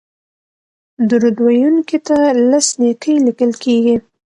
[1.09, 2.17] درود ویونکي ته
[2.49, 3.95] لس نېکۍ لیکل کیږي